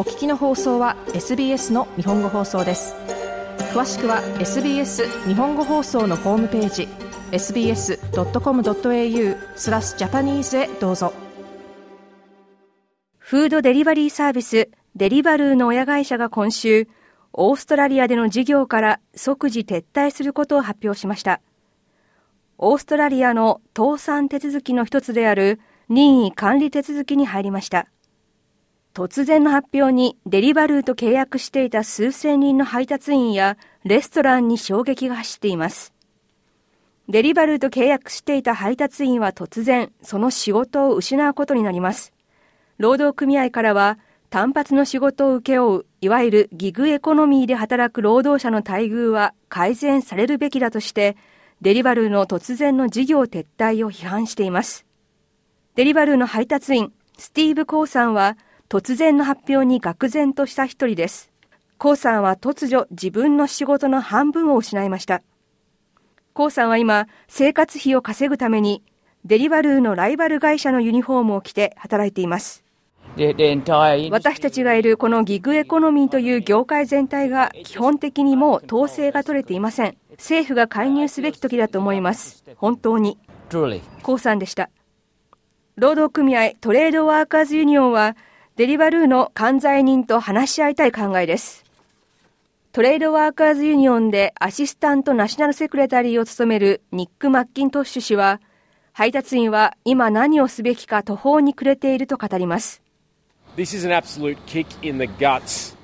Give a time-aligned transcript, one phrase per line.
[0.00, 2.94] お聞きの放送は SBS の日本語放送です。
[3.74, 6.88] 詳しくは SBS 日本語放送のホームページ
[7.32, 7.98] sbs.com.au
[9.56, 11.12] スラスジャパニーズへどうぞ。
[13.18, 16.88] フードデリバリーサービスデリバルーの親会社が今週
[17.34, 21.42] オーストラリアでの事業から即時撤退することを発表しました。
[22.56, 27.86] オーストラリアの倒産手続きの一つである任意管理手続きに入りました。
[28.92, 35.92] 突然の発表にデリバルーと契約していた数千人の配達員やレストランに衝撃が走っています。
[37.08, 42.12] デリバルーと契約していた配達員は突然その仕事を失うことになります。
[42.78, 51.16] 労働組合からは単発の仕事を請け負ういわゆるギグエコノミーで働く労働者の待遇は改善されるべきだとして
[51.60, 54.84] デリバルーの突然の事業撤退を批判しています。
[55.76, 58.36] デリバルーの配達員スティーブ・コーさんは
[58.70, 61.32] 突然の発表に愕然とした一人です。
[61.76, 65.22] コウさんは突如自分の仕事の半分を失いました。
[66.34, 68.84] コウさんは今、生活費を稼ぐために、
[69.24, 72.62] デリバルーのライバル会社のユニフォームを着て働いています。
[73.16, 79.96] 私たちがいるこのギグエコノミーという業界全体が基本的にもう統制が取れていません。
[80.12, 82.44] 政府が介入すべき時だと思います。
[82.54, 83.18] 本当に。
[84.04, 84.70] コウさんでした。
[85.74, 88.16] 労働組合トレードワーカーズユニオンは
[88.56, 91.64] デリバルーの管財人と話し合いたい考えです。
[92.72, 98.40] トレードワーカーズユニオンでアシスタントナショナルセクレタリーを務めるニック・マッキントッシュ氏は、
[98.92, 102.82] 配達員は今何をすべきか途方に暮れていると語ります。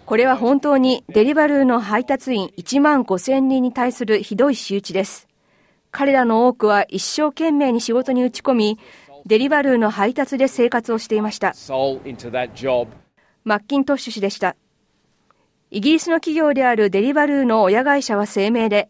[0.05, 5.27] これは本当にデリバルーの配達員1万5000人に対するひどい仕打ちです。
[5.91, 8.78] 彼らの多くは一生懸命に仕事に打ち込み、
[9.27, 11.53] デリバルーの配達で生活をしていました。
[13.43, 14.55] マッキントッシュ氏でした。
[15.73, 18.89] イギリスの企業であるデリバルーの親会社は声明で、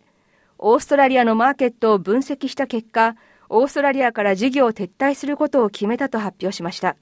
[0.59, 3.16] オーストラリアのマーケットを分析した結果、
[3.49, 6.97] オーストラリアから事業を撤退することを決めたと発表しました。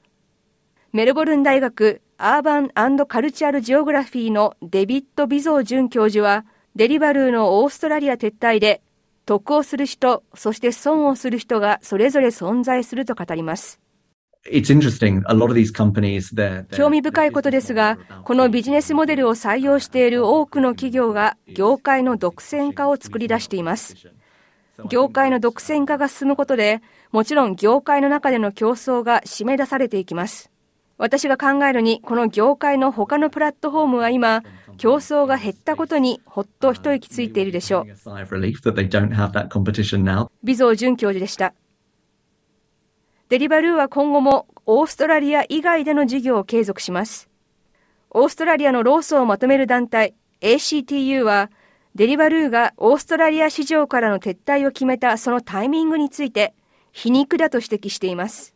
[0.92, 2.69] メルボルン大学アーバン
[3.08, 6.44] カルチャルジオグラフィーのデビッド・ビゾー准教授は、
[6.76, 8.81] デリバルーのオーストラリア撤退で
[9.26, 13.80] 得をする人、そして損をする人がそれぞれ存在すると語ります。
[16.76, 23.96] 興味深いことですが、このビジネスモデルを採用している多くの企業が業界の独占化を作り出しています。
[24.90, 30.50] 業界の独占化が進むことで、もちろん業界の中での競争が締め出されていきます。
[30.98, 34.42] 私が考えるに、この業界の他のプラットフォームは今、
[34.76, 37.86] 競争が減ったことにほっと一息ついているでしょう。
[40.42, 41.54] ビゾー准教授でした。
[43.28, 47.28] デリバルーは今後もオーストラリア以外での事業を継続します。
[48.10, 51.50] オーストラリアの労組をまとめる団体 ACTU は、
[51.94, 56.54] デリバルーがオーストラリア市場からの撤退を決めたそのタイミングについて
[56.92, 58.54] 皮肉だと指摘しています。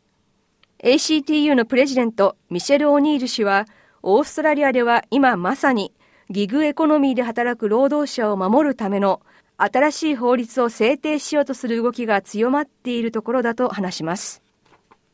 [0.82, 3.66] ACTU のプレジデントミシェル・オニール氏は、
[4.02, 5.92] オーストラリアでは今まさに
[6.30, 9.22] ギグエコノミーで働く労働者を守るための
[9.56, 14.42] 新しい法律を制定しようとする動きが強まっているところだと話します。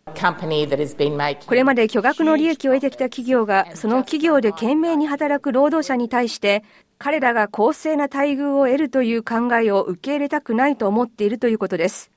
[0.06, 6.64] これまで巨額の利益を得てきた企業が、その企業で懸命に働く労働者に対して、
[6.98, 12.10] 彼らが公正な待遇を得るという考えを受け入れたくないと思っているということです。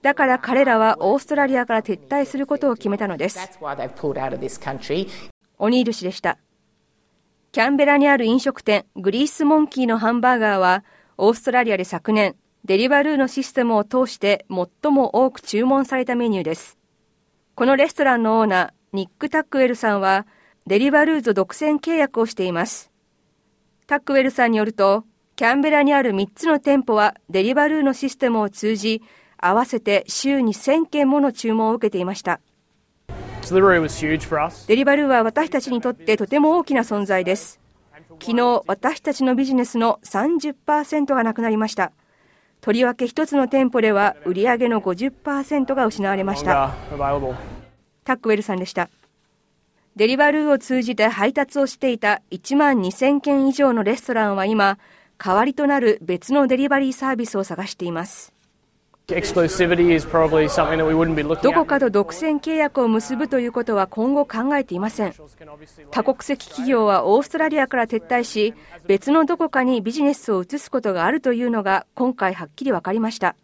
[0.00, 3.38] だから彼らはオーストラリアから撤退することを決めたのです。
[5.58, 6.38] オニール氏でした。
[7.50, 10.84] キャンベラにある飲食店グリースモンキーのハンバーガーは
[11.16, 12.36] オーストラリアで昨年
[12.66, 16.76] デリバルーのシステムを通して最も多く注文されたメニューです。
[17.54, 20.26] このレストランのオーナーニック・タックウェルさんは
[20.66, 22.92] デリバルーと独占契約をしています。
[23.86, 25.04] タックウェルさんによると
[25.34, 29.00] キャンベラにある3つの店舗はデリバルーのシステムを通じ
[29.38, 32.42] 合わせて週に1000件もの注文を受けていました。
[34.66, 37.60] デリバルーは私たちにとってとても大きな存在です。
[38.20, 41.92] 昨日、私たちのビジネスの30%がなくなりました。
[42.60, 46.74] とりわけ一つの店舗では売上の50%が失われました。
[48.04, 48.90] タックウェルさんでした。
[49.96, 54.78] デリバルーを通じて配達をしていた1万2000件以上のレストランは今、
[55.18, 58.32] 代わりとなる別のデリバリーサービスを探しています。
[61.42, 65.14] どこかと独占契約を結ぶということは今後考えていません。
[65.90, 68.52] 多国籍企業はオーストラリアから撤退し、
[68.86, 73.34] 別のどこかにビジネスを移すことがあるというのが今回はっきり分かりました。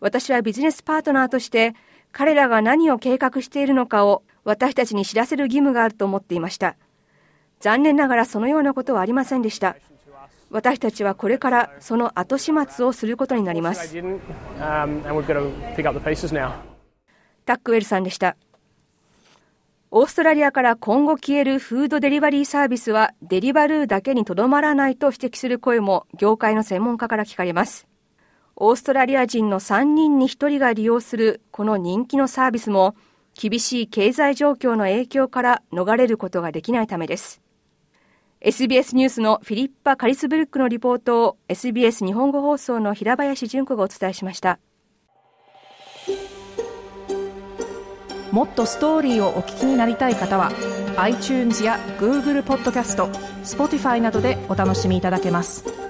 [0.00, 1.74] 私はビジネスパートナーとして
[2.10, 6.76] 彼らが何を計画しているのかを私たちに知らせる義務があると思っていました。
[7.60, 9.76] 残念ながらそのようなことはありませんでした。
[10.50, 13.94] 私たちはこれからその後始末をすることになります。
[17.44, 18.36] タックウェルさんでした。
[19.90, 27.86] オーストラリアから今後消えるフードデリバリーサービスはデリバルーだけにとどまらないと指摘する声も業界の専門家から聞かれます。
[28.56, 32.96] オーストラリア人の3人に1人が利用するこの人気のサービスも
[33.32, 37.40] 厳しい経済状況の影響から逃れることができないためです。
[38.40, 44.60] SBS ニュースのフィリッパ・カリスブルックのリポートを SBS 日本語放送の平林純子がお伝えしました。
[48.30, 50.52] もっとストーリーをお聞きになりたい方は
[50.98, 53.06] iTunes や Google ポッドキャスト
[53.42, 55.87] Spotify などでお楽しみいただけます。